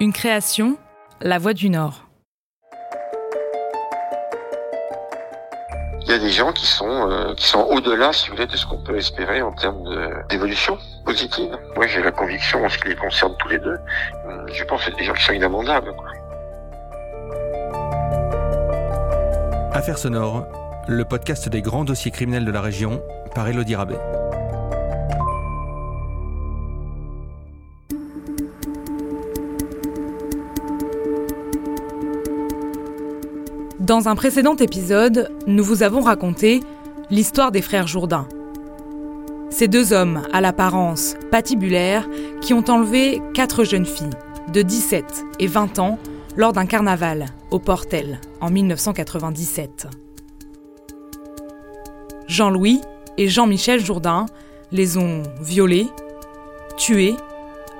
Une 0.00 0.12
création, 0.12 0.78
La 1.20 1.38
Voix 1.38 1.54
du 1.54 1.70
Nord. 1.70 2.04
Il 6.02 6.10
y 6.10 6.12
a 6.12 6.18
des 6.20 6.30
gens 6.30 6.52
qui 6.52 6.66
sont 6.66 6.86
euh, 6.86 7.34
qui 7.34 7.44
sont 7.44 7.62
au-delà, 7.62 8.12
si 8.12 8.28
vous 8.28 8.36
voulez, 8.36 8.46
de 8.46 8.56
ce 8.56 8.64
qu'on 8.64 8.78
peut 8.78 8.96
espérer 8.96 9.42
en 9.42 9.50
termes 9.50 9.82
d'évolution 10.28 10.78
positive. 11.04 11.50
Moi, 11.74 11.88
j'ai 11.88 12.00
la 12.00 12.12
conviction, 12.12 12.64
en 12.64 12.68
ce 12.68 12.78
qui 12.78 12.90
les 12.90 12.94
concerne 12.94 13.34
tous 13.40 13.48
les 13.48 13.58
deux, 13.58 13.76
euh, 14.26 14.46
je 14.52 14.62
pense 14.62 14.84
que 14.84 14.92
c'est 14.92 14.96
des 14.96 15.04
gens 15.04 15.14
qui 15.14 15.24
sont 15.24 15.32
inamendables. 15.32 15.92
Quoi. 15.96 16.10
Affaires 19.72 19.98
sonores, 19.98 20.46
le 20.86 21.04
podcast 21.04 21.48
des 21.48 21.60
grands 21.60 21.84
dossiers 21.84 22.12
criminels 22.12 22.44
de 22.44 22.52
la 22.52 22.60
région 22.60 23.02
par 23.34 23.48
Elodie 23.48 23.74
Rabet. 23.74 23.98
Dans 33.88 34.06
un 34.06 34.16
précédent 34.16 34.54
épisode, 34.54 35.30
nous 35.46 35.64
vous 35.64 35.82
avons 35.82 36.02
raconté 36.02 36.60
l'histoire 37.08 37.50
des 37.50 37.62
frères 37.62 37.86
Jourdain. 37.86 38.28
Ces 39.48 39.66
deux 39.66 39.94
hommes, 39.94 40.20
à 40.30 40.42
l'apparence 40.42 41.14
patibulaire, 41.30 42.06
qui 42.42 42.52
ont 42.52 42.64
enlevé 42.68 43.22
quatre 43.32 43.64
jeunes 43.64 43.86
filles 43.86 44.10
de 44.52 44.60
17 44.60 45.24
et 45.38 45.46
20 45.46 45.78
ans 45.78 45.98
lors 46.36 46.52
d'un 46.52 46.66
carnaval 46.66 47.28
au 47.50 47.58
Portel 47.58 48.20
en 48.42 48.50
1997. 48.50 49.86
Jean-Louis 52.26 52.82
et 53.16 53.28
Jean-Michel 53.28 53.82
Jourdain 53.82 54.26
les 54.70 54.98
ont 54.98 55.22
violés, 55.40 55.86
tués, 56.76 57.16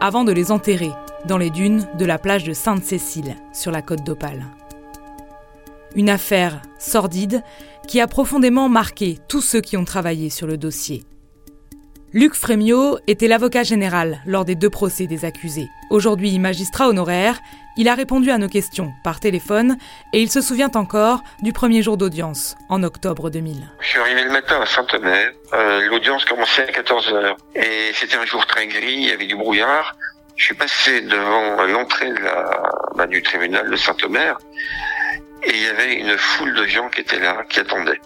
avant 0.01 0.25
de 0.25 0.33
les 0.33 0.52
enterrer 0.52 0.93
dans 1.27 1.37
les 1.37 1.51
dunes 1.51 1.87
de 1.99 2.07
la 2.07 2.16
plage 2.16 2.45
de 2.45 2.55
Sainte-Cécile 2.55 3.37
sur 3.52 3.71
la 3.71 3.83
côte 3.83 4.04
d'Opale. 4.04 4.47
Une 5.99 6.10
affaire 6.10 6.63
sordide 6.79 7.43
qui 7.88 8.01
a 8.01 8.07
profondément 8.07 8.68
marqué 8.68 9.18
tous 9.29 9.41
ceux 9.41 9.60
qui 9.60 9.77
ont 9.77 9.85
travaillé 9.85 10.30
sur 10.30 10.46
le 10.46 10.57
dossier. 10.57 11.02
Luc 12.13 12.35
Frémiot 12.35 13.01
était 13.09 13.27
l'avocat 13.27 13.65
général 13.65 14.21
lors 14.24 14.45
des 14.45 14.54
deux 14.54 14.71
procès 14.71 15.09
des 15.09 15.24
accusés. 15.24 15.66
Aujourd'hui 15.91 16.38
magistrat 16.38 16.87
honoraire, 16.88 17.41
il 17.76 17.88
a 17.88 17.96
répondu 17.96 18.30
à 18.30 18.38
nos 18.38 18.46
questions 18.46 18.93
par 19.02 19.19
téléphone 19.19 19.76
et 20.13 20.23
il 20.23 20.30
se 20.30 20.41
souvient 20.41 20.71
encore 20.76 21.24
du 21.43 21.52
premier 21.52 21.82
jour 21.82 21.96
d'audience, 21.96 22.54
en 22.69 22.85
octobre 22.85 23.29
2000. 23.29 23.69
Je 23.80 23.88
suis 23.88 23.99
arrivé 23.99 24.23
le 24.23 24.30
matin 24.30 24.60
à 24.63 24.66
Saint-Omer. 24.66 25.32
Euh, 25.52 25.80
L'audience 25.88 26.24
commençait 26.26 26.63
à 26.63 26.80
14h. 26.80 27.35
Et 27.57 27.93
c'était 27.95 28.16
un 28.16 28.24
jour 28.24 28.46
très 28.46 28.69
gris, 28.69 28.95
il 28.95 29.09
y 29.09 29.10
avait 29.10 29.26
du 29.26 29.35
brouillard. 29.35 29.96
Je 30.37 30.45
suis 30.45 30.54
passé 30.54 31.01
devant 31.01 31.66
l'entrée 31.66 32.13
bah, 32.95 33.09
du 33.09 33.21
tribunal 33.21 33.69
de 33.69 33.74
Saint-Omer 33.74 34.38
et 35.49 35.57
il 35.57 35.63
y 35.63 35.66
avait 35.66 35.95
une 35.95 36.16
foule 36.18 36.54
de 36.54 36.66
gens 36.66 36.88
qui 36.91 37.01
étaient 37.01 37.18
là, 37.18 37.43
qui 37.49 37.60
attendaient. 37.60 38.01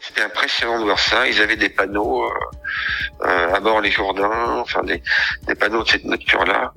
C'était 0.00 0.22
impressionnant 0.22 0.78
de 0.78 0.84
voir 0.84 0.98
ça. 0.98 1.28
Ils 1.28 1.40
avaient 1.42 1.56
des 1.56 1.68
panneaux 1.68 2.24
euh, 2.24 2.34
euh 3.22 3.54
à 3.54 3.60
bord 3.60 3.82
les 3.82 3.90
Jourdains, 3.90 4.56
enfin 4.60 4.82
des, 4.84 5.02
des 5.42 5.54
panneaux 5.54 5.82
de 5.82 5.88
cette 5.88 6.04
nature-là. 6.04 6.72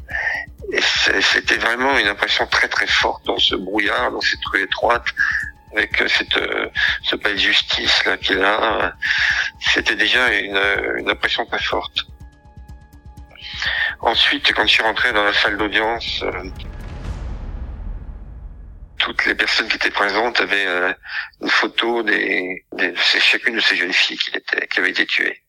Et 0.73 0.81
c'était 1.21 1.57
vraiment 1.57 1.97
une 1.97 2.07
impression 2.07 2.45
très 2.47 2.67
très 2.67 2.87
forte 2.87 3.25
dans 3.25 3.39
ce 3.39 3.55
brouillard, 3.55 4.11
dans 4.11 4.21
cette 4.21 4.45
rue 4.51 4.63
étroite, 4.63 5.05
avec 5.71 6.03
cette, 6.07 6.37
euh, 6.37 6.67
ce 7.03 7.15
palais 7.15 7.35
de 7.35 7.39
justice 7.39 8.03
là 8.05 8.17
qui 8.17 8.33
est 8.33 8.37
là. 8.37 8.93
C'était 9.61 9.95
déjà 9.95 10.29
une, 10.33 10.61
une 10.97 11.09
impression 11.09 11.45
très 11.45 11.59
forte. 11.59 12.05
Ensuite, 14.01 14.51
quand 14.53 14.63
je 14.63 14.73
suis 14.73 14.83
rentré 14.83 15.13
dans 15.13 15.23
la 15.23 15.33
salle 15.33 15.57
d'audience, 15.57 16.21
euh, 16.23 16.43
toutes 19.11 19.25
les 19.25 19.35
personnes 19.35 19.67
qui 19.67 19.75
étaient 19.75 19.91
présentes 19.91 20.39
avaient 20.39 20.67
euh, 20.67 20.93
une 21.41 21.49
photo 21.49 22.01
des, 22.01 22.65
des, 22.71 22.95
chacune 22.95 23.55
de 23.55 23.59
ces 23.59 23.75
jeunes 23.75 23.91
filles 23.91 24.17
qui, 24.17 24.31
avaient 24.79 24.89
été 24.89 25.05
tuées. 25.05 25.43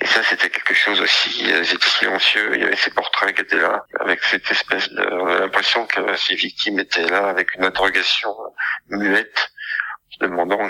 Et 0.00 0.06
ça, 0.06 0.24
c'était 0.24 0.50
quelque 0.50 0.74
chose 0.74 1.00
aussi. 1.00 1.48
Elles 1.48 1.72
étaient 1.72 1.88
silencieux. 1.88 2.50
Il 2.54 2.60
y 2.62 2.64
avait 2.64 2.74
ces 2.74 2.90
portraits 2.90 3.36
qui 3.36 3.42
étaient 3.42 3.60
là, 3.60 3.84
avec 4.00 4.24
cette 4.24 4.50
espèce 4.50 4.88
de 4.88 5.02
l'impression 5.40 5.86
que 5.86 6.16
ces 6.16 6.34
victimes 6.34 6.80
étaient 6.80 7.06
là, 7.06 7.28
avec 7.28 7.54
une 7.54 7.64
interrogation 7.64 8.34
muette, 8.88 9.52
se 10.10 10.24
demandant 10.24 10.66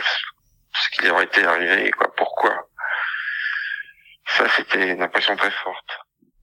ce 0.74 0.90
qui 0.90 1.06
leur 1.06 1.22
était 1.22 1.44
arrivé, 1.44 1.90
quoi, 1.92 2.14
pourquoi. 2.14 2.68
Ça, 4.36 4.46
c'était 4.56 4.90
une 4.90 5.02
impression 5.02 5.36
très 5.36 5.50
forte. 5.50 5.90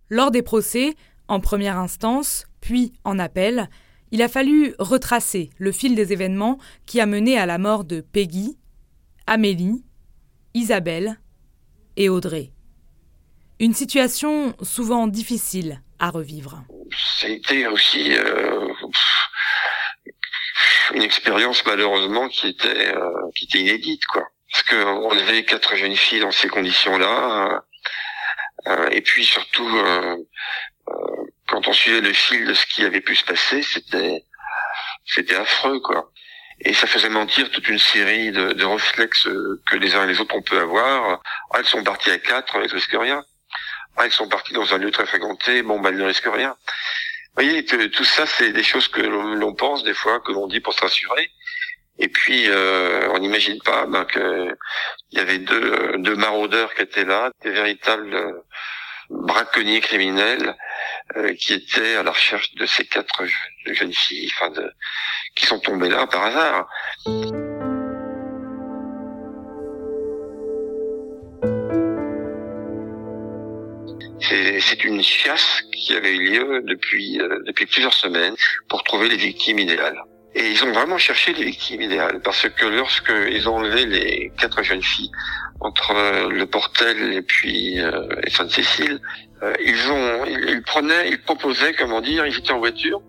Lors 0.09 0.31
des 0.31 0.41
procès, 0.41 0.95
en 1.27 1.39
première 1.39 1.77
instance, 1.77 2.47
puis 2.61 2.93
en 3.03 3.19
appel, 3.19 3.69
il 4.11 4.21
a 4.21 4.27
fallu 4.27 4.73
retracer 4.79 5.49
le 5.57 5.71
fil 5.71 5.95
des 5.95 6.13
événements 6.13 6.59
qui 6.85 6.99
a 6.99 7.05
mené 7.05 7.37
à 7.37 7.45
la 7.45 7.57
mort 7.57 7.83
de 7.83 8.01
Peggy, 8.01 8.57
Amélie, 9.27 9.83
Isabelle 10.53 11.19
et 11.95 12.09
Audrey. 12.09 12.51
Une 13.59 13.73
situation 13.73 14.55
souvent 14.61 15.07
difficile 15.07 15.81
à 15.99 16.09
revivre. 16.09 16.63
C'était 17.19 17.67
aussi 17.67 18.13
euh, 18.17 18.67
une 20.93 21.03
expérience 21.03 21.63
malheureusement 21.65 22.29
qui 22.29 22.47
était 22.47 22.95
euh, 22.95 23.29
inédite 23.53 24.05
quoi. 24.05 24.23
Parce 24.51 24.63
qu'on 24.63 25.43
quatre 25.43 25.75
jeunes 25.75 25.95
filles 25.95 26.21
dans 26.21 26.31
ces 26.31 26.47
conditions-là, 26.47 27.63
euh, 28.67 28.89
et 28.89 29.01
puis 29.01 29.23
surtout 29.23 29.69
quand 31.49 31.67
on 31.67 31.73
suivait 31.73 32.01
le 32.01 32.13
fil 32.13 32.45
de 32.45 32.53
ce 32.53 32.65
qui 32.65 32.83
avait 32.85 33.01
pu 33.01 33.15
se 33.15 33.25
passer, 33.25 33.61
c'était 33.63 34.23
c'était 35.05 35.35
affreux 35.35 35.79
quoi. 35.79 36.11
Et 36.61 36.73
ça 36.73 36.87
faisait 36.87 37.09
mentir 37.09 37.49
toute 37.51 37.67
une 37.69 37.79
série 37.79 38.31
de, 38.31 38.51
de 38.51 38.65
réflexes 38.65 39.27
que 39.69 39.75
les 39.77 39.95
uns 39.95 40.03
et 40.03 40.07
les 40.07 40.19
autres 40.19 40.35
on 40.35 40.41
peut 40.41 40.59
avoir. 40.59 41.21
Ah, 41.51 41.59
elles 41.59 41.65
sont 41.65 41.83
parties 41.83 42.11
à 42.11 42.19
quatre, 42.19 42.55
elles 42.55 42.71
risquent 42.71 42.97
rien. 42.99 43.23
Ah, 43.97 44.05
elles 44.05 44.11
sont 44.11 44.27
parties 44.27 44.53
dans 44.53 44.73
un 44.73 44.77
lieu 44.77 44.91
très 44.91 45.05
fréquenté, 45.05 45.61
bon, 45.61 45.79
bah, 45.79 45.89
elles 45.89 45.97
ne 45.97 46.05
risquent 46.05 46.33
rien. 46.33 46.55
Vous 47.35 47.43
voyez, 47.43 47.65
tout 47.65 48.03
ça, 48.03 48.25
c'est 48.25 48.51
des 48.51 48.63
choses 48.63 48.87
que 48.87 49.01
l'on 49.01 49.53
pense 49.53 49.83
des 49.83 49.93
fois, 49.93 50.19
que 50.19 50.31
l'on 50.31 50.47
dit 50.47 50.59
pour 50.59 50.73
se 50.73 50.81
rassurer. 50.81 51.29
Et 51.97 52.07
puis, 52.07 52.45
euh, 52.47 53.09
on 53.11 53.19
n'imagine 53.19 53.59
pas 53.61 53.85
ben, 53.85 54.05
qu'il 54.05 54.55
y 55.11 55.19
avait 55.19 55.39
deux, 55.39 55.97
deux 55.97 56.15
maraudeurs 56.15 56.73
qui 56.73 56.81
étaient 56.81 57.03
là, 57.03 57.31
des 57.41 57.51
véritables 57.51 58.43
braconniers 59.09 59.81
criminels 59.81 60.55
euh, 61.15 61.33
qui 61.33 61.53
étaient 61.53 61.95
à 61.95 62.03
la 62.03 62.11
recherche 62.11 62.53
de 62.55 62.65
ces 62.65 62.85
quatre 62.85 63.23
jeunes 63.65 63.93
filles, 63.93 64.29
enfin 64.35 64.51
de, 64.51 64.71
qui 65.35 65.45
sont 65.45 65.59
tombées 65.59 65.89
là 65.89 66.07
par 66.07 66.25
hasard. 66.25 66.69
C'est 74.61 74.83
une 74.83 75.01
chasse 75.01 75.63
qui 75.73 75.95
avait 75.95 76.15
eu 76.15 76.29
lieu 76.31 76.61
depuis, 76.61 77.19
euh, 77.19 77.39
depuis 77.47 77.65
plusieurs 77.65 77.93
semaines 77.93 78.35
pour 78.67 78.83
trouver 78.83 79.09
les 79.09 79.17
victimes 79.17 79.57
idéales. 79.57 79.99
Et 80.35 80.51
ils 80.51 80.63
ont 80.63 80.71
vraiment 80.71 80.97
cherché 80.97 81.33
les 81.33 81.43
victimes 81.43 81.81
idéales 81.81 82.21
parce 82.21 82.47
que 82.49 82.65
lorsque 82.65 83.11
ils 83.31 83.49
ont 83.49 83.55
enlevé 83.55 83.85
les 83.85 84.31
quatre 84.39 84.61
jeunes 84.61 84.83
filles 84.83 85.11
entre 85.59 85.93
le 86.29 86.45
Portel 86.45 87.13
et 87.13 87.21
puis 87.21 87.79
euh, 87.79 88.07
et 88.23 88.29
Sainte-Cécile, 88.29 89.01
euh, 89.41 89.53
ils 89.63 89.89
ont, 89.89 90.25
ils, 90.25 90.61
prenaient, 90.63 91.09
ils 91.09 91.21
proposaient, 91.21 91.73
comment 91.73 92.01
dire, 92.01 92.25
ils 92.25 92.37
étaient 92.37 92.51
en 92.51 92.59
voiture 92.59 93.01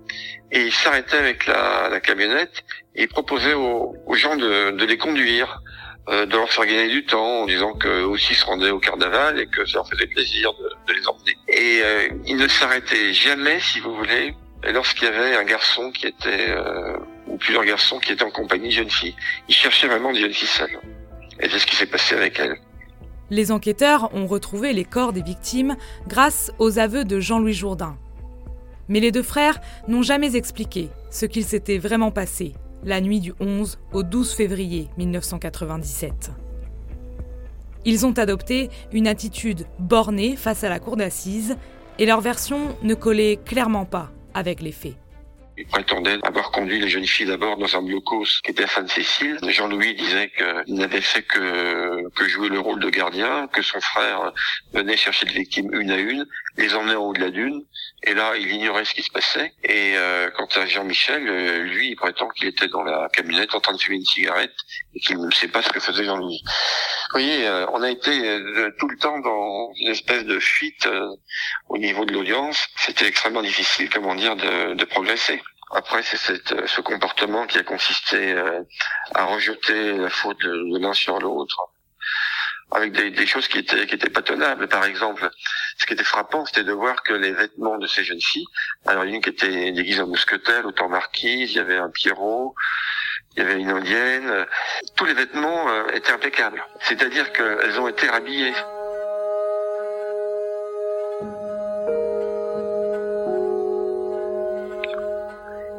et 0.52 0.62
ils 0.62 0.72
s'arrêtaient 0.72 1.16
avec 1.16 1.46
la, 1.46 1.88
la, 1.90 2.00
camionnette 2.00 2.64
et 2.94 3.02
ils 3.02 3.08
proposaient 3.08 3.54
aux, 3.54 3.96
aux 4.06 4.14
gens 4.14 4.36
de, 4.36 4.70
de, 4.70 4.84
les 4.84 4.96
conduire, 4.96 5.60
euh, 6.08 6.26
de 6.26 6.36
leur 6.36 6.50
faire 6.50 6.66
gagner 6.66 6.88
du 6.88 7.04
temps 7.04 7.42
en 7.42 7.46
disant 7.46 7.74
qu'eux 7.74 8.04
aussi 8.04 8.34
se 8.34 8.44
rendaient 8.44 8.70
au 8.70 8.78
carnaval 8.78 9.40
et 9.40 9.46
que 9.46 9.64
ça 9.66 9.78
leur 9.78 9.88
faisait 9.88 10.06
plaisir 10.06 10.52
de, 10.54 10.92
de 10.92 10.98
les 10.98 11.06
emmener. 11.08 11.36
Et 11.48 11.80
euh, 11.82 12.08
ils 12.26 12.36
ne 12.36 12.48
s'arrêtaient 12.48 13.12
jamais, 13.12 13.58
si 13.60 13.80
vous 13.80 13.94
voulez, 13.94 14.34
lorsqu'il 14.68 15.04
y 15.04 15.08
avait 15.08 15.36
un 15.36 15.44
garçon 15.44 15.90
qui 15.90 16.06
était, 16.06 16.50
euh, 16.50 16.96
ou 17.26 17.36
plusieurs 17.36 17.64
garçons 17.64 17.98
qui 17.98 18.12
étaient 18.12 18.24
en 18.24 18.30
compagnie 18.30 18.68
de 18.68 18.74
jeunes 18.74 18.90
filles. 18.90 19.16
Ils 19.48 19.54
cherchaient 19.54 19.88
vraiment 19.88 20.12
des 20.12 20.20
jeunes 20.20 20.32
filles 20.32 20.48
seules. 20.48 20.78
Et 21.40 21.48
c'est 21.48 21.58
ce 21.58 21.66
qui 21.66 21.76
s'est 21.76 21.86
passé 21.86 22.14
avec 22.14 22.38
elles. 22.38 22.56
Les 23.30 23.52
enquêteurs 23.52 24.14
ont 24.14 24.26
retrouvé 24.26 24.72
les 24.72 24.84
corps 24.84 25.12
des 25.12 25.22
victimes 25.22 25.76
grâce 26.06 26.52
aux 26.58 26.78
aveux 26.78 27.04
de 27.04 27.20
Jean-Louis 27.20 27.54
Jourdain. 27.54 27.96
Mais 28.88 29.00
les 29.00 29.12
deux 29.12 29.22
frères 29.22 29.60
n'ont 29.86 30.02
jamais 30.02 30.34
expliqué 30.34 30.88
ce 31.10 31.26
qu'il 31.26 31.44
s'était 31.44 31.78
vraiment 31.78 32.10
passé 32.10 32.54
la 32.82 33.00
nuit 33.00 33.20
du 33.20 33.32
11 33.40 33.78
au 33.92 34.02
12 34.02 34.32
février 34.34 34.88
1997. 34.96 36.32
Ils 37.84 38.04
ont 38.04 38.12
adopté 38.12 38.68
une 38.92 39.06
attitude 39.06 39.66
bornée 39.78 40.36
face 40.36 40.64
à 40.64 40.68
la 40.68 40.80
cour 40.80 40.96
d'assises 40.96 41.56
et 41.98 42.06
leur 42.06 42.20
version 42.20 42.76
ne 42.82 42.94
collait 42.94 43.36
clairement 43.36 43.84
pas 43.84 44.10
avec 44.34 44.60
les. 44.60 44.74
Il 45.58 45.66
prétendait 45.66 46.18
avoir 46.22 46.52
conduit 46.52 46.80
les 46.80 46.88
jeunes 46.88 47.06
filles 47.06 47.26
d'abord 47.26 47.58
dans 47.58 47.76
un 47.76 47.82
blocos 47.82 48.40
qui 48.42 48.50
était 48.50 48.64
à 48.64 48.66
Sainte-Cécile. 48.66 49.38
Jean-Louis 49.46 49.94
disait 49.94 50.30
qu'il 50.30 50.74
n'avait 50.74 51.02
fait 51.02 51.22
que 51.22 52.08
jouer 52.28 52.48
le 52.48 52.60
rôle 52.60 52.80
de 52.80 52.88
gardien, 52.88 53.46
que 53.48 53.60
son 53.60 53.80
frère 53.80 54.32
venait 54.72 54.96
chercher 54.96 55.26
les 55.26 55.34
victimes 55.34 55.68
une 55.74 55.90
à 55.90 55.98
une, 55.98 56.26
les 56.60 56.74
emmenait 56.74 56.94
en 56.94 57.04
haut 57.04 57.12
de 57.12 57.20
la 57.20 57.30
dune, 57.30 57.64
et 58.02 58.14
là, 58.14 58.32
il 58.36 58.50
ignorait 58.50 58.84
ce 58.84 58.94
qui 58.94 59.02
se 59.02 59.10
passait. 59.10 59.52
Et 59.62 59.94
euh, 59.96 60.30
quant 60.30 60.48
à 60.54 60.64
Jean-Michel, 60.64 61.28
euh, 61.28 61.58
lui, 61.64 61.90
il 61.90 61.96
prétend 61.96 62.28
qu'il 62.28 62.48
était 62.48 62.68
dans 62.68 62.82
la 62.82 63.08
camionnette 63.12 63.54
en 63.54 63.60
train 63.60 63.74
de 63.74 63.80
fumer 63.80 63.96
une 63.96 64.04
cigarette 64.04 64.54
et 64.94 65.00
qu'il 65.00 65.20
ne 65.20 65.30
sait 65.30 65.48
pas 65.48 65.62
ce 65.62 65.68
que 65.68 65.80
faisait 65.80 66.04
Jean-Louis. 66.04 66.42
Vous 66.42 67.12
voyez, 67.12 67.46
euh, 67.46 67.66
on 67.72 67.82
a 67.82 67.90
été 67.90 68.10
euh, 68.10 68.70
tout 68.78 68.88
le 68.88 68.96
temps 68.96 69.18
dans 69.18 69.72
une 69.80 69.88
espèce 69.88 70.24
de 70.24 70.38
fuite 70.38 70.88
au 71.68 71.76
niveau 71.76 72.06
de 72.06 72.14
l'audience. 72.14 72.68
C'était 72.76 73.06
extrêmement 73.06 73.42
difficile, 73.42 73.90
comment 73.90 74.14
dire, 74.14 74.36
de, 74.36 74.74
de 74.74 74.84
progresser. 74.84 75.42
Après, 75.72 76.02
c'est 76.02 76.16
ce 76.16 76.80
comportement 76.80 77.46
qui 77.46 77.58
a 77.58 77.62
consisté 77.62 78.34
à 79.14 79.24
rejeter 79.24 79.92
la 79.92 80.10
faute 80.10 80.40
de 80.40 80.78
l'un 80.80 80.92
sur 80.92 81.20
l'autre, 81.20 81.56
avec 82.72 82.90
des, 82.90 83.12
des, 83.12 83.26
choses 83.26 83.46
qui 83.46 83.58
étaient 83.58 83.86
qui 83.86 83.94
étaient 83.94 84.10
pas 84.10 84.22
tenables. 84.22 84.66
Par 84.66 84.84
exemple, 84.84 85.30
ce 85.80 85.86
qui 85.86 85.94
était 85.94 86.04
frappant, 86.04 86.44
c'était 86.44 86.62
de 86.62 86.72
voir 86.72 87.02
que 87.02 87.14
les 87.14 87.32
vêtements 87.32 87.78
de 87.78 87.86
ces 87.86 88.04
jeunes 88.04 88.20
filles, 88.20 88.44
alors 88.86 89.04
il 89.04 89.08
y 89.08 89.10
en 89.10 89.14
a 89.14 89.16
une 89.16 89.22
qui 89.22 89.30
était 89.30 89.72
déguisée 89.72 90.02
en 90.02 90.08
mousquetaire, 90.08 90.66
autant 90.66 90.90
marquise, 90.90 91.52
il 91.52 91.56
y 91.56 91.58
avait 91.58 91.78
un 91.78 91.88
Pierrot, 91.88 92.54
il 93.34 93.42
y 93.42 93.46
avait 93.46 93.58
une 93.58 93.70
indienne, 93.70 94.46
tous 94.96 95.06
les 95.06 95.14
vêtements 95.14 95.70
euh, 95.70 95.88
étaient 95.94 96.12
impeccables. 96.12 96.62
C'est-à-dire 96.80 97.32
qu'elles 97.32 97.80
ont 97.80 97.88
été 97.88 98.08
rhabillées. 98.08 98.52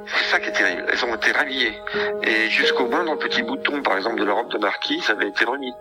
C'est 0.08 0.32
ça 0.32 0.40
qui 0.40 0.50
est 0.50 0.54
terrible. 0.54 0.86
Elles 0.92 1.06
ont 1.06 1.16
été 1.16 1.32
rhabillées. 1.32 1.80
Et 2.24 2.50
jusqu'au 2.50 2.88
le 2.88 3.18
petit 3.18 3.44
bouton, 3.44 3.84
par 3.84 3.98
exemple, 3.98 4.20
de 4.20 4.26
la 4.26 4.34
robe 4.34 4.52
de 4.52 4.58
marquise, 4.58 5.08
avait 5.12 5.28
été 5.28 5.46
remis. 5.46 5.74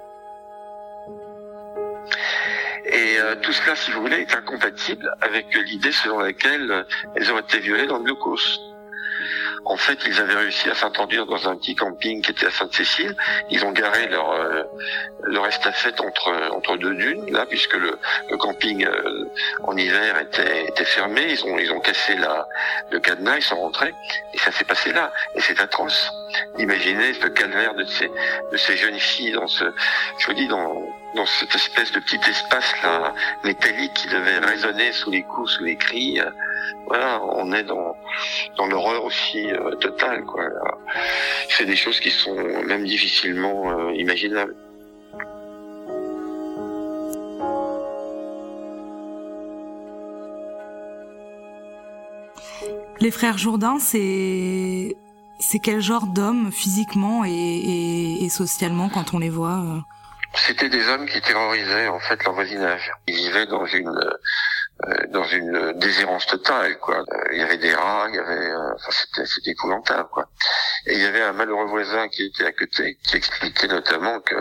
Euh, 3.31 3.37
tout 3.43 3.53
cela, 3.53 3.77
si 3.77 3.91
vous 3.91 4.01
voulez, 4.01 4.21
est 4.21 4.35
incompatible 4.35 5.11
avec 5.21 5.55
l'idée 5.55 5.93
selon 5.93 6.21
laquelle 6.21 6.71
euh, 6.71 6.83
elles 7.15 7.33
ont 7.33 7.39
été 7.39 7.59
violées 7.59 7.87
dans 7.87 7.99
le 7.99 8.05
glucose. 8.05 8.61
En 9.67 9.77
fait, 9.77 9.99
ils 10.07 10.19
avaient 10.19 10.37
réussi 10.37 10.71
à 10.71 10.75
s'introduire 10.75 11.27
dans 11.27 11.47
un 11.47 11.57
petit 11.57 11.75
camping 11.75 12.23
qui 12.23 12.31
était 12.31 12.47
à 12.47 12.51
Sainte-Cécile. 12.51 13.15
Ils 13.51 13.63
ont 13.67 13.73
garé 13.73 14.09
leur 14.09 14.33
euh, 14.33 14.63
leur 15.25 15.47
estafette 15.47 16.01
entre 16.01 16.79
deux 16.79 16.95
dunes 16.95 17.31
là, 17.31 17.45
puisque 17.45 17.75
le, 17.75 17.99
camping 18.39 18.89
en 19.65 19.77
hiver 19.77 20.19
était 20.19 20.85
fermé. 20.87 21.27
Ils 21.29 21.45
ont 21.45 21.59
ils 21.59 21.71
ont 21.73 21.81
cassé 21.81 22.17
le 22.91 22.99
cadenas, 23.01 23.37
ils 23.37 23.43
sont 23.43 23.61
rentrés 23.61 23.93
et 24.33 24.39
ça 24.39 24.51
s'est 24.51 24.65
passé 24.65 24.93
là. 24.93 25.13
Et 25.35 25.41
c'est 25.43 25.61
atroce. 25.61 26.11
Imaginez 26.57 27.13
ce 27.13 27.27
calvaire 27.27 27.75
de 27.75 27.85
ces 27.85 28.11
de 28.51 28.57
ces 28.57 28.79
jeunes 28.79 28.99
filles 28.99 29.33
dans 29.33 29.47
ce, 29.47 29.67
je 30.21 30.27
vous 30.27 30.33
dis 30.33 30.49
dans 30.49 30.83
dans 31.15 31.27
cette 31.27 31.55
espèce 31.55 31.93
de 31.93 32.01
petit 32.01 32.21
espace 32.29 32.73
là 32.83 33.15
métallique 33.45 33.95
qui 33.95 34.09
devait 34.09 34.39
résonner 34.39 34.93
sous 34.93 35.11
les 35.11 35.23
coups, 35.23 35.51
sous 35.53 35.65
les 35.65 35.77
cris. 35.77 36.21
Euh, 36.21 36.31
voilà, 36.87 37.21
on 37.23 37.53
est 37.53 37.65
dans 37.65 37.97
dans 38.57 38.67
l'horreur 38.67 39.05
aussi 39.05 39.51
euh, 39.51 39.75
totale 39.77 40.25
quoi. 40.25 40.45
C'est 41.49 41.65
des 41.67 41.77
choses 41.77 42.01
qui 42.01 42.11
sont 42.11 42.37
même 42.65 42.85
difficilement 42.85 43.71
euh, 43.71 43.95
imaginables. 43.95 44.55
Les 53.01 53.11
frères 53.11 53.39
Jourdain, 53.39 53.79
c'est 53.79 54.97
c'est 55.39 55.59
quel 55.59 55.81
genre 55.81 56.07
d'hommes 56.07 56.53
physiquement 56.53 57.25
et, 57.25 57.31
et, 57.31 58.25
et, 58.25 58.29
socialement 58.29 58.91
quand 58.91 59.15
on 59.15 59.19
les 59.19 59.31
voit 59.31 59.87
c'était 60.35 60.69
des 60.69 60.89
hommes 60.89 61.07
qui 61.07 61.21
terrorisaient 61.21 61.89
en 61.89 61.99
fait 61.99 62.23
leur 62.25 62.35
voisinage. 62.35 62.93
Ils 63.07 63.17
vivaient 63.17 63.47
dans 63.47 63.67
une 63.67 63.89
euh, 63.89 65.07
dans 65.09 65.25
une 65.25 65.73
déshérence 65.79 66.27
totale 66.27 66.79
quoi. 66.79 66.99
Euh, 66.99 67.25
il 67.33 67.39
y 67.39 67.43
avait 67.43 67.59
des 67.59 67.75
rats, 67.75 68.07
il 68.09 68.15
y 68.15 68.19
avait 68.19 68.51
euh, 68.51 68.75
enfin 68.75 68.91
c'était 68.91 69.27
c'était 69.27 69.51
épouvantable 69.51 70.09
quoi. 70.11 70.29
Et 70.87 70.95
il 70.95 71.01
y 71.01 71.05
avait 71.05 71.23
un 71.23 71.33
malheureux 71.33 71.67
voisin 71.67 72.09
qui 72.09 72.25
était 72.25 72.47
à 72.47 72.53
côté 72.53 72.99
qui 73.03 73.17
expliquait 73.17 73.69
notamment 73.69 74.21
que 74.21 74.37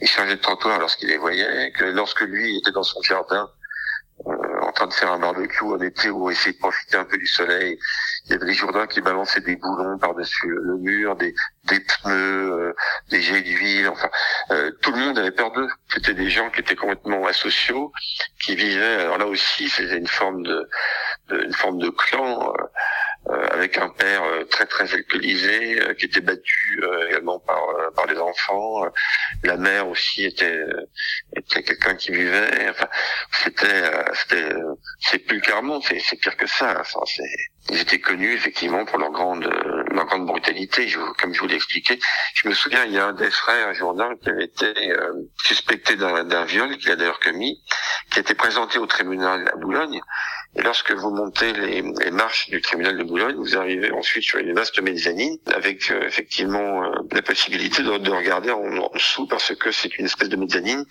il 0.00 0.08
changeait 0.08 0.36
de 0.36 0.40
trottoir 0.40 0.78
lorsqu'il 0.78 1.08
les 1.08 1.18
voyait, 1.18 1.72
que 1.72 1.84
lorsque 1.84 2.20
lui 2.20 2.58
était 2.58 2.72
dans 2.72 2.82
son 2.82 3.00
jardin 3.02 3.50
de 4.86 4.92
faire 4.92 5.12
un 5.12 5.18
barbecue 5.18 5.64
en 5.64 5.80
été 5.80 6.10
ou 6.10 6.30
essayer 6.30 6.52
de 6.52 6.58
profiter 6.58 6.96
un 6.96 7.04
peu 7.04 7.18
du 7.18 7.26
soleil, 7.26 7.78
il 8.26 8.32
y 8.32 8.34
avait 8.34 8.46
des 8.46 8.54
Jourdains 8.54 8.86
qui 8.86 9.00
balançaient 9.00 9.40
des 9.40 9.56
boulons 9.56 9.98
par-dessus 9.98 10.48
le 10.48 10.76
mur, 10.78 11.16
des, 11.16 11.34
des 11.64 11.80
pneus, 11.80 12.52
euh, 12.52 12.74
des 13.10 13.20
jets 13.20 13.42
d'huile, 13.42 13.88
enfin, 13.88 14.10
euh, 14.50 14.70
tout 14.82 14.92
le 14.92 14.98
monde 14.98 15.18
avait 15.18 15.30
peur 15.30 15.52
d'eux. 15.52 15.68
C'était 15.92 16.14
des 16.14 16.30
gens 16.30 16.50
qui 16.50 16.60
étaient 16.60 16.76
complètement 16.76 17.26
asociaux, 17.26 17.92
qui 18.42 18.54
vivaient, 18.54 18.96
alors 18.96 19.18
là 19.18 19.26
aussi, 19.26 19.68
c'était 19.68 19.96
une 19.96 20.06
forme 20.06 20.42
de, 20.42 20.68
une 21.30 21.54
forme 21.54 21.78
de 21.78 21.90
clan, 21.90 22.52
euh, 22.52 22.64
avec 23.50 23.78
un 23.78 23.88
père 23.88 24.22
euh, 24.24 24.44
très 24.44 24.66
très 24.66 24.92
alcoolisé 24.94 25.80
euh, 25.80 25.94
qui 25.94 26.06
était 26.06 26.20
battu 26.20 26.82
également 27.08 27.38
par 27.40 27.60
par 27.94 28.06
les 28.06 28.18
enfants. 28.18 28.84
La 29.44 29.56
mère 29.56 29.88
aussi 29.88 30.24
était 30.24 30.62
était 31.36 31.62
quelqu'un 31.62 31.94
qui 31.94 32.12
vivait. 32.12 32.70
Enfin, 32.70 32.88
c'était 33.32 33.82
c'était 34.14 34.54
c'est 35.00 35.18
plus 35.18 35.40
Carmont, 35.40 35.80
c'est 35.82 35.98
c'est 36.00 36.16
pire 36.16 36.36
que 36.36 36.46
ça. 36.46 36.82
C'est 37.06 37.22
ils 37.70 37.80
étaient 37.80 38.00
connus 38.00 38.32
effectivement 38.32 38.84
pour 38.84 38.98
leur 38.98 39.10
grande 39.10 39.44
leur 39.90 40.06
grande 40.06 40.26
brutalité. 40.26 40.88
Je, 40.88 40.98
comme 41.20 41.34
je 41.34 41.40
vous 41.40 41.46
l'ai 41.46 41.56
expliqué, 41.56 41.98
je 42.34 42.48
me 42.48 42.54
souviens 42.54 42.84
il 42.84 42.92
y 42.92 42.98
a 42.98 43.06
un 43.06 43.12
des 43.12 43.30
frères 43.30 43.74
Jourdain 43.74 44.14
qui 44.22 44.30
avait 44.30 44.44
été 44.44 44.72
suspecté 45.42 45.96
d'un 45.96 46.44
viol 46.44 46.76
qu'il 46.78 46.90
a 46.90 46.96
d'ailleurs 46.96 47.20
commis, 47.20 47.62
qui 48.10 48.18
a 48.18 48.22
été 48.22 48.34
présenté 48.34 48.78
au 48.78 48.86
tribunal 48.86 49.48
à 49.52 49.56
Boulogne 49.56 50.00
et 50.56 50.62
lorsque 50.62 50.90
vous 50.90 51.10
montez 51.10 51.52
les, 51.52 51.80
les, 51.80 52.10
marches 52.10 52.50
du 52.50 52.60
tribunal 52.60 52.98
de 52.98 53.04
Boulogne, 53.04 53.36
vous 53.36 53.56
arrivez 53.56 53.92
ensuite 53.92 54.24
sur 54.24 54.40
une 54.40 54.52
vaste 54.52 54.82
mezzanine 54.82 55.38
avec 55.54 55.92
euh, 55.92 56.02
effectivement 56.08 56.84
euh, 56.84 56.90
la 57.12 57.22
possibilité 57.22 57.84
de, 57.84 57.98
de 57.98 58.10
regarder 58.10 58.50
en, 58.50 58.90
dessous 58.92 59.28
parce 59.28 59.54
que 59.54 59.70
c'est 59.70 59.96
une 59.98 60.06
espèce 60.06 60.28
de 60.28 60.34
mezzanine 60.34 60.84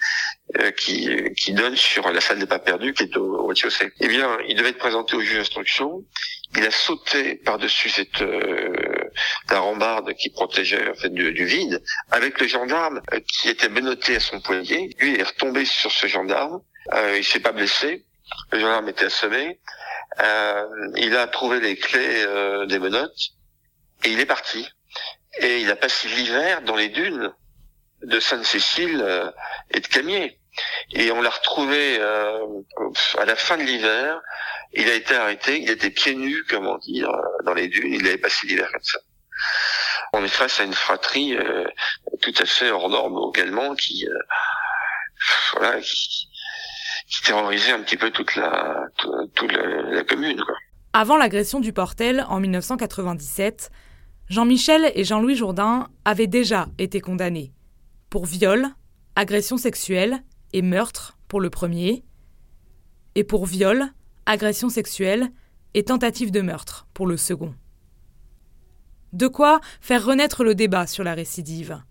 euh, 0.59 0.71
qui, 0.71 1.09
qui 1.35 1.51
donne 1.51 1.75
sur 1.75 2.09
la 2.09 2.21
salle 2.21 2.39
des 2.39 2.45
pas 2.45 2.59
perdus 2.59 2.94
qui 2.94 3.03
est 3.03 3.17
au, 3.17 3.41
au 3.41 3.47
rez-de-chaussée. 3.47 3.91
Eh 4.00 4.07
bien, 4.07 4.38
il 4.47 4.56
devait 4.56 4.69
être 4.69 4.77
présenté 4.77 5.17
au 5.17 5.19
juge 5.19 5.35
d'instruction. 5.35 6.06
Il 6.56 6.65
a 6.65 6.71
sauté 6.71 7.35
par-dessus 7.35 7.89
cette 7.89 8.23
la 9.51 9.59
rambarde 9.59 10.13
qui 10.13 10.29
protégeait 10.31 10.89
en 10.89 10.95
fait 10.95 11.09
du, 11.09 11.31
du, 11.31 11.45
vide 11.45 11.83
avec 12.11 12.39
le 12.39 12.47
gendarme 12.47 13.01
qui 13.27 13.50
était 13.50 13.69
menotté 13.69 14.15
à 14.15 14.19
son 14.19 14.39
poignet. 14.39 14.89
Lui 15.00 15.13
il 15.13 15.19
est 15.19 15.23
retombé 15.23 15.65
sur 15.65 15.91
ce 15.91 16.07
gendarme. 16.07 16.61
il 17.15 17.23
s'est 17.23 17.39
pas 17.39 17.51
blessé 17.51 18.06
le 18.51 18.59
gendarme 18.59 18.89
était 18.89 19.05
assommé. 19.05 19.59
Euh, 20.19 20.65
il 20.97 21.15
a 21.15 21.27
trouvé 21.27 21.59
les 21.59 21.77
clés 21.77 22.23
euh, 22.25 22.65
des 22.65 22.80
menottes 22.80 23.30
et 24.04 24.09
il 24.09 24.19
est 24.19 24.25
parti. 24.25 24.68
Et 25.39 25.61
il 25.61 25.69
a 25.69 25.75
passé 25.75 26.07
l'hiver 26.07 26.61
dans 26.63 26.75
les 26.75 26.89
dunes 26.89 27.31
de 28.01 28.19
Sainte-Cécile 28.19 29.01
euh, 29.01 29.30
et 29.71 29.80
de 29.80 29.87
Camier. 29.87 30.39
Et 30.92 31.11
on 31.11 31.21
l'a 31.21 31.30
retrouvé 31.30 31.97
euh, 31.99 32.45
à 33.18 33.25
la 33.25 33.35
fin 33.35 33.57
de 33.57 33.63
l'hiver. 33.63 34.19
Il 34.73 34.89
a 34.89 34.95
été 34.95 35.15
arrêté. 35.15 35.61
Il 35.61 35.69
était 35.69 35.92
pieds 35.92 36.15
nus, 36.15 36.44
comment 36.49 36.77
dire, 36.80 37.11
dans 37.45 37.54
les 37.54 37.68
dunes. 37.68 37.94
Il 37.94 38.07
avait 38.07 38.18
passé 38.18 38.47
l'hiver 38.47 38.69
comme 38.71 38.83
ça. 38.83 38.99
On 40.13 40.23
est 40.23 40.27
face 40.27 40.59
à 40.59 40.63
une 40.63 40.73
fratrie 40.73 41.37
tout 42.21 42.33
à 42.37 42.45
fait 42.45 42.71
hors 42.71 42.89
norme 42.89 43.31
également 43.33 43.73
qui, 43.75 44.06
voilà, 45.54 45.80
qui, 45.80 46.30
qui 47.09 47.23
terrorisait 47.23 47.71
un 47.71 47.81
petit 47.81 47.97
peu 47.97 48.11
toute 48.11 48.35
la, 48.35 48.87
commune. 50.07 50.42
Avant 50.94 51.18
l'agression 51.18 51.59
du 51.59 51.73
Portel 51.73 52.25
en 52.30 52.39
1997, 52.39 53.71
Jean-Michel 54.30 54.92
et 54.94 55.04
Jean-Louis 55.04 55.35
Jourdain 55.35 55.87
avaient 56.06 56.28
déjà 56.28 56.68
été 56.78 57.01
condamnés 57.01 57.51
pour 58.09 58.25
viol, 58.25 58.68
agression 59.16 59.57
sexuelle 59.57 60.23
et 60.54 60.61
meurtre 60.61 61.18
pour 61.28 61.42
le 61.42 61.49
premier, 61.49 62.04
et 63.16 63.23
pour 63.23 63.45
viol, 63.45 63.85
agression 64.25 64.69
sexuelle 64.69 65.30
et 65.73 65.83
tentative 65.83 66.31
de 66.31 66.42
meurtre 66.42 66.87
pour 66.94 67.07
le 67.07 67.18
second. 67.18 67.56
De 69.13 69.28
quoi 69.28 69.59
faire 69.81 70.06
renaître 70.06 70.44
le 70.44 70.54
débat 70.54 70.85
sur 70.85 71.04
la 71.04 71.16
récidive. 71.16 71.81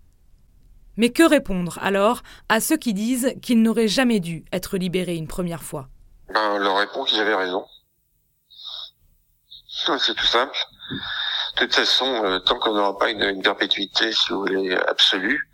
Mais 0.99 1.11
que 1.11 1.23
répondre 1.23 1.79
alors 1.81 2.23
à 2.49 2.59
ceux 2.59 2.75
qui 2.75 2.93
disent 2.93 3.33
qu'ils 3.41 3.61
n'auraient 3.61 3.87
jamais 3.87 4.19
dû 4.19 4.43
être 4.51 4.77
libérés 4.77 5.15
une 5.15 5.29
première 5.29 5.63
fois? 5.63 5.87
Ben, 6.33 6.57
leur 6.57 6.77
répond 6.77 7.05
qu'ils 7.05 7.21
avaient 7.21 7.35
raison. 7.35 7.65
C'est 9.97 10.13
tout 10.13 10.25
simple. 10.25 10.57
De 11.55 11.63
toute 11.63 11.73
façon, 11.73 12.05
euh, 12.25 12.39
tant 12.39 12.59
qu'on 12.59 12.73
n'aura 12.73 12.97
pas 12.97 13.11
une, 13.11 13.41
perpétuité, 13.41 14.11
si 14.11 14.29
vous 14.29 14.39
voulez, 14.39 14.75
absolue, 14.75 15.49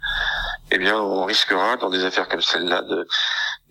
eh 0.72 0.80
bien, 0.80 0.98
on 0.98 1.26
risquera, 1.26 1.78
dans 1.78 1.92
des 1.92 2.06
affaires 2.06 2.28
comme 2.28 2.42
celle-là, 2.42 2.82
de, 2.82 3.08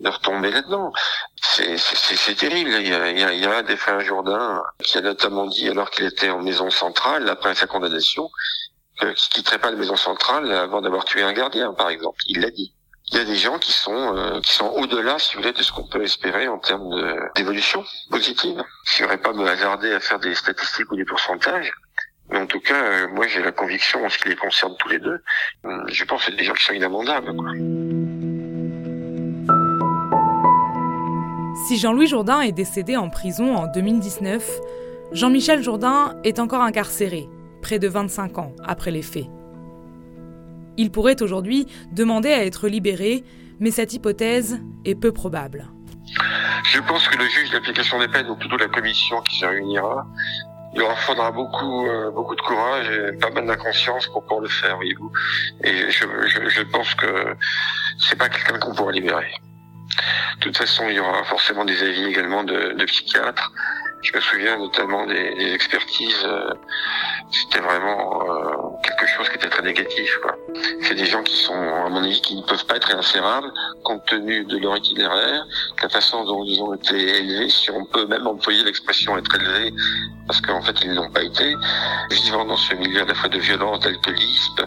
retomber 0.05 0.51
là-dedans. 0.51 0.93
c'est 1.41 2.35
terrible. 2.37 2.71
Il 2.71 2.87
y, 2.87 2.93
a, 2.93 3.09
il, 3.33 3.39
y 3.39 3.45
a, 3.45 3.63
des 3.63 3.75
frères 3.75 3.99
Jourdain 3.99 4.63
qui 4.79 4.97
a 4.97 5.01
notamment 5.01 5.45
dit, 5.45 5.67
alors 5.67 5.91
qu'il 5.91 6.05
était 6.05 6.29
en 6.29 6.41
maison 6.41 6.69
centrale, 6.69 7.27
après 7.29 7.53
sa 7.53 7.67
condamnation, 7.67 8.29
qu'il 8.29 8.64
ne 9.01 9.11
quitterait 9.11 9.59
pas 9.59 9.71
la 9.71 9.77
maison 9.77 9.95
centrale 9.95 10.51
avant 10.51 10.81
d'avoir 10.81 11.05
tué 11.05 11.21
un 11.21 11.33
gardien, 11.33 11.73
par 11.73 11.89
exemple. 11.89 12.19
Il 12.27 12.41
l'a 12.41 12.49
dit. 12.49 12.73
Il 13.11 13.17
y 13.17 13.21
a 13.21 13.25
des 13.25 13.35
gens 13.35 13.59
qui 13.59 13.71
sont 13.71 14.15
euh, 14.15 14.39
qui 14.41 14.53
sont 14.53 14.67
au-delà, 14.67 15.19
si 15.19 15.35
vous 15.35 15.41
voulez, 15.41 15.53
de 15.53 15.61
ce 15.61 15.71
qu'on 15.71 15.87
peut 15.87 16.01
espérer 16.01 16.47
en 16.47 16.57
termes 16.57 16.89
d'évolution 17.35 17.83
positive. 18.09 18.63
Je 18.85 19.03
ne 19.03 19.15
pas 19.17 19.33
me 19.33 19.45
hasarder 19.47 19.91
à 19.93 19.99
faire 19.99 20.19
des 20.19 20.33
statistiques 20.33 20.91
ou 20.91 20.95
des 20.95 21.05
pourcentages, 21.05 21.71
mais 22.29 22.39
en 22.39 22.47
tout 22.47 22.59
cas, 22.59 22.83
euh, 22.83 23.07
moi 23.09 23.27
j'ai 23.27 23.43
la 23.43 23.51
conviction 23.51 24.03
en 24.03 24.09
ce 24.09 24.17
qui 24.17 24.29
les 24.29 24.35
concerne 24.35 24.75
tous 24.77 24.89
les 24.89 24.99
deux. 24.99 25.21
Euh, 25.65 25.83
je 25.87 26.03
pense 26.05 26.25
que 26.25 26.31
c'est 26.31 26.37
des 26.37 26.43
gens 26.43 26.53
qui 26.53 26.63
sont 26.63 26.73
inamendables. 26.73 27.35
Quoi. 27.35 27.51
Si 31.67 31.77
Jean-Louis 31.77 32.07
Jourdain 32.07 32.41
est 32.41 32.51
décédé 32.51 32.95
en 32.97 33.09
prison 33.09 33.55
en 33.55 33.67
2019, 33.67 34.43
Jean-Michel 35.11 35.61
Jourdain 35.61 36.15
est 36.23 36.39
encore 36.39 36.61
incarcéré, 36.61 37.29
près 37.65 37.79
de 37.79 37.87
25 37.87 38.37
ans 38.37 38.53
après 38.63 38.91
les 38.91 39.01
faits. 39.01 39.25
Il 40.77 40.91
pourrait 40.91 41.23
aujourd'hui 41.23 41.65
demander 41.91 42.31
à 42.31 42.45
être 42.45 42.67
libéré, 42.67 43.23
mais 43.59 43.71
cette 43.71 43.91
hypothèse 43.91 44.59
est 44.85 44.93
peu 44.93 45.11
probable. 45.11 45.65
Je 46.65 46.79
pense 46.81 47.07
que 47.07 47.17
le 47.17 47.27
juge 47.27 47.49
d'application 47.49 47.97
des 47.97 48.07
peines, 48.07 48.29
ou 48.29 48.35
plutôt 48.35 48.57
la 48.57 48.67
commission 48.67 49.19
qui 49.21 49.39
se 49.39 49.47
réunira, 49.47 50.05
il 50.75 50.79
leur 50.81 50.99
faudra 50.99 51.31
beaucoup, 51.31 51.87
euh, 51.87 52.11
beaucoup 52.11 52.35
de 52.35 52.41
courage 52.41 52.87
et 52.87 53.17
pas 53.17 53.31
mal 53.31 53.47
d'inconscience 53.47 54.05
pour 54.09 54.21
pouvoir 54.21 54.41
le 54.41 54.49
faire, 54.49 54.75
voyez-vous. 54.75 55.11
Et 55.63 55.89
je, 55.89 56.61
pense 56.71 56.93
que 56.93 57.35
c'est 57.97 58.19
pas 58.19 58.29
quelqu'un 58.29 58.59
qu'on 58.59 58.75
pourra 58.75 58.91
libérer. 58.91 59.33
De 60.37 60.41
toute 60.41 60.57
façon, 60.57 60.83
il 60.87 60.97
y 60.97 60.99
aura 60.99 61.23
forcément 61.23 61.65
des 61.65 61.81
avis 61.81 62.05
également 62.05 62.43
de 62.43 62.85
psychiatres. 62.85 63.51
Je 64.05 64.15
me 64.15 64.21
souviens 64.21 64.57
notamment 64.57 65.07
des, 65.07 65.51
expertises. 65.53 66.23
Euh, 66.25 66.53
c'était 67.31 67.59
vraiment 67.59 68.21
euh, 68.21 68.77
quelque 68.83 69.07
chose 69.07 69.27
qui 69.29 69.35
était 69.37 69.49
très 69.49 69.63
négatif. 69.63 70.19
C'est 70.83 70.93
des 70.93 71.05
gens 71.05 71.23
qui 71.23 71.35
sont, 71.35 71.55
à 71.55 71.89
mon 71.89 72.03
avis, 72.03 72.21
qui 72.21 72.35
ne 72.35 72.43
peuvent 72.43 72.65
pas 72.67 72.75
être 72.75 72.85
réinsérables 72.85 73.51
compte 73.83 74.05
tenu 74.05 74.45
de 74.45 74.57
leur 74.59 74.77
itinéraire, 74.77 75.45
de 75.77 75.81
la 75.81 75.89
façon 75.89 76.23
dont 76.23 76.43
ils 76.43 76.61
ont 76.61 76.75
été 76.75 76.95
élevés, 76.95 77.49
si 77.49 77.71
on 77.71 77.83
peut 77.85 78.05
même 78.05 78.27
employer 78.27 78.63
l'expression 78.63 79.17
être 79.17 79.35
élevé, 79.35 79.73
parce 80.27 80.41
qu'en 80.41 80.61
fait 80.61 80.75
ils 80.83 80.93
n'ont 80.93 81.09
pas 81.09 81.23
été, 81.23 81.55
vivant 82.11 82.45
dans 82.45 82.57
ce 82.57 82.73
milieu 82.75 83.01
à 83.01 83.05
la 83.05 83.13
fois 83.13 83.29
de 83.29 83.39
violence 83.39 83.79
que 83.85 84.11
l'ISP, 84.11 84.61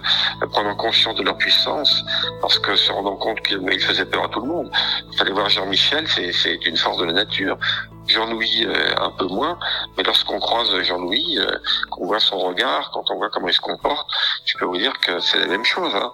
prenant 0.52 0.74
conscience 0.76 1.16
de 1.16 1.22
leur 1.22 1.36
puissance, 1.36 2.04
parce 2.40 2.58
que 2.58 2.76
se 2.76 2.92
rendant 2.92 3.16
compte 3.16 3.40
qu'ils 3.42 3.80
faisaient 3.80 4.06
peur 4.06 4.24
à 4.24 4.28
tout 4.28 4.40
le 4.40 4.48
monde. 4.48 4.70
Il 5.12 5.18
fallait 5.18 5.32
voir 5.32 5.48
Jean-Michel, 5.48 6.06
c'est 6.08 6.66
une 6.66 6.76
force 6.76 6.98
de 6.98 7.04
la 7.04 7.12
nature. 7.12 7.58
Jean-Louis 8.06 8.64
euh, 8.64 8.94
un 8.98 9.10
peu 9.10 9.26
moins, 9.26 9.58
mais 9.96 10.02
lorsqu'on 10.02 10.38
croise 10.40 10.74
Jean-Louis, 10.80 11.38
euh, 11.38 11.50
qu'on 11.90 12.06
voit 12.06 12.20
son 12.20 12.38
regard, 12.38 12.90
quand 12.92 13.04
on 13.10 13.16
voit 13.16 13.28
comment 13.28 13.48
il 13.48 13.54
se 13.54 13.60
comporte, 13.60 14.08
je 14.46 14.56
peux 14.56 14.64
vous 14.64 14.78
dire 14.78 14.98
que 15.00 15.20
c'est 15.20 15.38
la 15.38 15.46
même 15.46 15.64
chose. 15.64 15.94
Hein. 15.94 16.10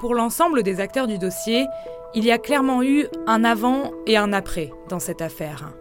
Pour 0.00 0.14
l'ensemble 0.14 0.64
des 0.64 0.80
acteurs 0.80 1.06
du 1.06 1.18
dossier, 1.18 1.66
il 2.14 2.24
y 2.24 2.32
a 2.32 2.38
clairement 2.38 2.82
eu 2.82 3.06
un 3.26 3.44
avant 3.44 3.92
et 4.06 4.16
un 4.16 4.32
après 4.32 4.72
dans 4.88 4.98
cette 4.98 5.22
affaire. 5.22 5.72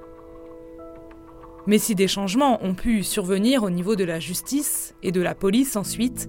Mais 1.67 1.77
si 1.77 1.95
des 1.95 2.07
changements 2.07 2.63
ont 2.63 2.73
pu 2.73 3.03
survenir 3.03 3.63
au 3.63 3.69
niveau 3.69 3.95
de 3.95 4.03
la 4.03 4.19
justice 4.19 4.95
et 5.03 5.11
de 5.11 5.21
la 5.21 5.35
police 5.35 5.75
ensuite, 5.75 6.27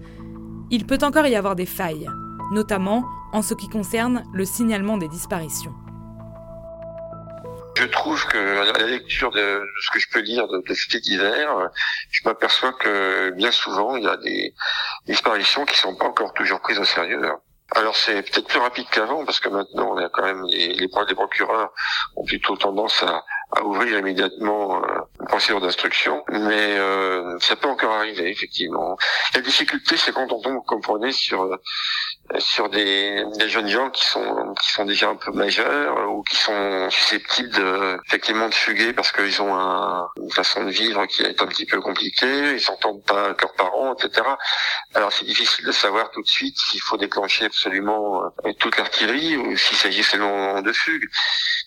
il 0.71 0.87
peut 0.87 0.99
encore 1.03 1.27
y 1.27 1.37
avoir 1.37 1.57
des 1.57 1.67
failles, 1.67 2.09
notamment 2.53 3.05
en 3.33 3.43
ce 3.43 3.55
qui 3.55 3.69
concerne 3.69 4.25
le 4.35 4.45
signalement 4.45 4.99
des 4.99 5.09
disparitions. 5.09 5.73
Je 7.77 7.85
trouve 7.85 8.25
que 8.27 8.39
à 8.39 8.79
la 8.79 8.87
lecture 8.87 9.33
de, 9.33 9.63
ce 9.81 9.91
que 9.91 9.99
je 9.99 10.07
peux 10.13 10.21
lire 10.21 10.47
de, 10.47 10.63
de 10.69 10.75
faits 10.75 11.03
divers, 11.03 11.71
je 12.11 12.21
m'aperçois 12.25 12.73
que 12.75 13.31
bien 13.31 13.51
souvent 13.51 13.97
il 13.97 14.05
y 14.05 14.09
a 14.09 14.17
des 14.19 14.55
disparitions 15.07 15.65
qui 15.65 15.79
sont 15.79 15.97
pas 15.97 16.05
encore 16.05 16.33
toujours 16.35 16.61
prises 16.61 16.79
au 16.79 16.85
sérieux. 16.85 17.23
Alors 17.71 17.97
c'est 17.97 18.23
peut-être 18.23 18.49
plus 18.49 18.59
rapide 18.59 18.87
qu'avant 18.91 19.25
parce 19.25 19.41
que 19.41 19.49
maintenant 19.49 19.93
on 19.93 19.97
a 19.97 20.09
quand 20.11 20.25
même 20.25 20.45
les, 20.45 20.89
procureurs 20.89 21.73
ont 22.17 22.25
plutôt 22.25 22.57
tendance 22.57 23.03
à, 23.03 23.25
ouvrir 23.65 23.99
immédiatement 23.99 24.83
euh, 24.83 24.99
une 25.21 25.27
procédure 25.27 25.61
d'instruction, 25.61 26.25
mais 26.31 26.79
euh, 26.79 27.39
ça 27.39 27.55
peut 27.55 27.69
encore 27.69 27.93
arriver 27.93 28.31
effectivement. 28.31 28.97
La 29.35 29.41
difficulté 29.41 29.97
c'est 29.97 30.13
quand 30.13 30.31
on 30.33 30.41
tombe, 30.41 30.65
comprenez, 30.67 31.13
sur 31.13 31.43
euh, 31.43 31.57
sur 32.39 32.71
des, 32.71 33.25
des, 33.39 33.49
jeunes 33.49 33.69
gens 33.69 33.91
qui 33.91 34.05
sont 34.05 34.55
qui 34.55 34.73
sont 34.73 34.85
déjà 34.85 35.11
un 35.11 35.17
peu 35.17 35.33
majeurs 35.33 36.11
ou 36.11 36.23
qui 36.23 36.37
sont 36.37 36.89
susceptibles 36.91 37.51
de 37.51 37.99
effectivement 38.07 38.49
de 38.49 38.55
fuguer 38.55 38.93
parce 38.93 39.13
qu'ils 39.13 39.43
ont 39.43 39.55
un, 39.55 40.09
une 40.17 40.31
façon 40.31 40.65
de 40.65 40.71
vivre 40.71 41.05
qui 41.07 41.23
est 41.23 41.43
un 41.43 41.47
petit 41.47 41.67
peu 41.67 41.81
compliquée, 41.81 42.55
ils 42.55 42.61
s'entendent 42.61 43.05
pas 43.05 43.27
avec 43.27 43.43
leurs 43.43 43.53
parents, 43.55 43.95
etc. 43.95 44.27
Alors 44.95 45.13
c'est 45.13 45.25
difficile 45.25 45.67
de 45.67 45.73
savoir 45.73 46.11
tout 46.11 46.23
de 46.23 46.29
suite 46.29 46.57
s'il 46.57 46.81
faut 46.81 46.97
déclencher 46.97 47.45
absolument 47.45 48.23
euh, 48.25 48.53
toute 48.59 48.77
l'artillerie 48.79 49.37
ou 49.37 49.57
s'il 49.57 49.77
s'agit 49.77 50.03
seulement 50.03 50.63
de 50.63 50.73
fugue. 50.73 51.05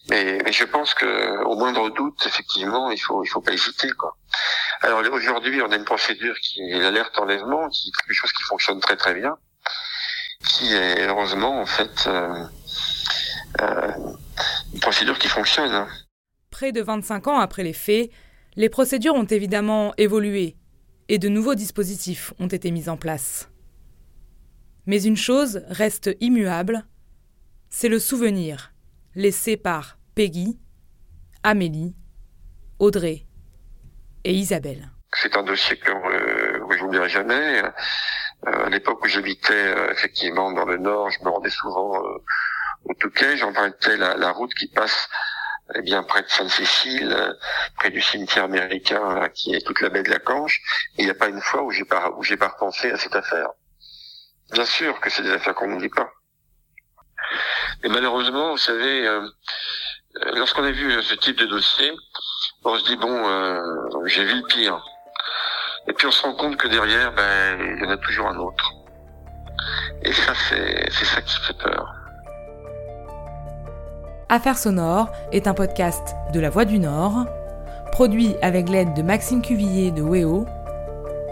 Mais, 0.10 0.40
mais, 0.46 0.52
je 0.52 0.64
pense 0.64 0.94
que 0.94 1.44
au 1.44 1.56
moindre 1.56 1.90
doute, 1.90 2.26
effectivement, 2.26 2.92
il 2.92 3.00
faut 3.00 3.24
il 3.24 3.28
faut 3.28 3.42
pas 3.42 3.54
hésiter 3.54 3.90
quoi. 3.98 4.16
Alors 4.82 5.02
aujourd'hui, 5.12 5.62
on 5.62 5.72
a 5.72 5.76
une 5.76 5.86
procédure 5.86 6.36
qui 6.40 6.62
est 6.62 6.80
l'alerte 6.80 7.18
enlèvement, 7.18 7.70
qui 7.70 7.90
est 7.90 8.02
quelque 8.02 8.16
chose 8.16 8.32
qui 8.32 8.44
fonctionne 8.44 8.80
très 8.80 8.96
très 8.96 9.14
bien 9.14 9.38
qui 10.48 10.74
est 10.74 11.08
heureusement 11.08 11.62
en 11.62 11.66
fait 11.66 12.06
euh, 12.08 12.46
euh, 13.62 13.92
une 14.74 14.80
procédure 14.80 15.18
qui 15.20 15.28
fonctionne. 15.28 15.88
Près 16.52 16.72
de 16.72 16.82
25 16.82 17.28
ans 17.28 17.40
après 17.40 17.64
les 17.64 17.74
faits, 17.74 18.10
les 18.56 18.70
procédures 18.70 19.16
ont 19.16 19.25
évidemment 19.25 19.94
évolué 19.98 20.56
et 21.10 21.20
de 21.20 21.30
nouveaux 21.30 21.56
dispositifs 21.56 22.34
ont 22.40 22.48
été 22.48 22.72
mis 22.72 22.90
en 22.90 22.98
place. 22.98 23.50
Mais 24.86 25.04
une 25.04 25.18
chose 25.18 25.62
reste 25.68 26.16
immuable, 26.20 26.86
c'est 27.70 27.90
le 27.90 28.00
souvenir 28.00 28.72
laissé 29.16 29.58
par 29.58 29.98
Peggy, 30.14 30.60
Amélie, 31.44 31.96
Audrey 32.80 33.25
et 34.24 34.34
Isabelle. 34.34 34.90
C'est 35.14 35.36
un 35.38 35.44
dossier 35.44 35.78
que 35.78 35.92
je 35.92 36.84
n'oublierai 36.84 37.10
jamais. 37.10 37.64
Euh, 38.48 38.66
à 38.66 38.70
l'époque 38.70 39.04
où 39.04 39.05
j'habitais 39.16 39.54
euh, 39.54 39.92
effectivement 39.92 40.52
dans 40.52 40.66
le 40.66 40.78
nord, 40.78 41.10
je 41.10 41.24
me 41.24 41.30
rendais 41.30 41.50
souvent 41.50 42.04
euh, 42.04 42.18
au 42.84 42.94
Touquet, 42.96 43.38
j'empruntais 43.38 43.96
la, 43.96 44.16
la, 44.16 44.32
route 44.32 44.54
qui 44.54 44.68
passe 44.68 45.10
eh 45.74 45.82
bien 45.82 46.04
près 46.04 46.22
de 46.22 46.28
Sainte-Cécile, 46.28 47.34
près 47.78 47.90
du 47.90 48.02
cimetière 48.02 48.44
américain 48.44 49.30
qui 49.34 49.56
est 49.56 49.66
toute 49.66 49.82
la 49.82 49.90
baie 49.90 50.04
de 50.04 50.10
la 50.10 50.20
Canche, 50.20 50.62
il 50.98 51.06
n'y 51.06 51.12
a 51.12 51.16
pas 51.16 51.30
une 51.30 51.42
fois 51.42 51.64
où 51.64 51.72
j'ai 51.72 51.86
pas 51.86 52.12
où 52.18 52.24
j'ai 52.24 52.38
pas 52.38 52.50
repensé 52.50 52.92
à 52.92 52.98
cette 52.98 53.16
affaire. 53.16 53.48
Bien 54.52 54.66
sûr 54.66 55.00
que 55.00 55.10
c'est 55.10 55.24
des 55.24 55.32
affaires 55.32 55.56
qu'on 55.56 55.68
n'oublie 55.68 55.90
pas. 55.90 56.12
Et 57.84 57.90
malheureusement, 57.90 58.52
vous 58.52 58.58
savez, 58.58 59.10
lorsqu'on 60.34 60.64
a 60.64 60.72
vu 60.72 61.02
ce 61.02 61.16
type 61.16 61.38
de 61.38 61.48
dossier, 61.48 61.92
on 62.64 62.78
se 62.78 62.86
dit 62.86 62.98
bon, 62.98 64.06
j'ai 64.06 64.26
vu 64.26 64.36
le 64.36 64.48
pire. 64.48 64.86
Et 65.88 65.94
puis 65.94 66.06
on 66.06 66.12
se 66.12 66.22
rend 66.22 66.36
compte 66.36 66.58
que 66.58 66.68
derrière, 66.68 67.12
ben, 67.14 67.78
il 67.78 67.84
y 67.84 67.88
en 67.88 67.90
a 67.90 67.98
toujours 67.98 68.28
un 68.28 68.38
autre. 68.38 68.85
Et 70.06 70.14
ça, 70.14 70.34
c'est 70.50 71.06
ça 71.06 71.22
qui 71.22 71.40
fait 71.42 71.58
peur. 71.58 71.94
Affaires 74.30 74.58
sonores 74.58 75.12
est 75.32 75.48
un 75.48 75.54
podcast 75.54 76.16
de 76.34 76.40
La 76.40 76.50
Voix 76.50 76.66
du 76.66 76.80
Nord, 76.80 77.26
produit 77.92 78.36
avec 78.42 78.70
l'aide 78.70 78.94
de 78.94 79.02
Maxime 79.02 79.42
Cuvillier 79.42 79.92
de 79.92 80.02
WEO, 80.02 80.46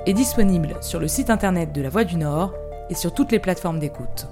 et 0.05 0.13
disponible 0.13 0.75
sur 0.81 0.99
le 0.99 1.07
site 1.07 1.29
internet 1.29 1.71
de 1.71 1.81
La 1.81 1.89
Voix 1.89 2.03
du 2.03 2.17
Nord 2.17 2.53
et 2.89 2.95
sur 2.95 3.13
toutes 3.13 3.31
les 3.31 3.39
plateformes 3.39 3.79
d'écoute. 3.79 4.27